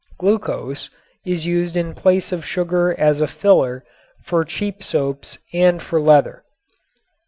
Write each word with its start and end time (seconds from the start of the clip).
Glucose 0.17 0.89
is 1.27 1.45
used 1.45 1.75
in 1.77 1.93
place 1.93 2.31
of 2.31 2.43
sugar 2.43 2.95
as 2.97 3.21
a 3.21 3.27
filler 3.27 3.83
for 4.23 4.43
cheap 4.43 4.81
soaps 4.81 5.37
and 5.53 5.79
for 5.79 5.99
leather. 5.99 6.41